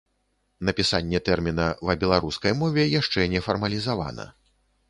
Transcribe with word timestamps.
Напісанне 0.69 1.19
тэрміна 1.27 1.67
ва 1.89 1.97
беларускай 2.05 2.57
мове 2.63 2.89
яшчэ 3.01 3.29
не 3.35 3.45
фармалізавана. 3.49 4.31